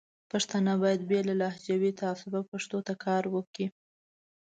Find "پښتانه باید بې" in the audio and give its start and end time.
0.31-1.19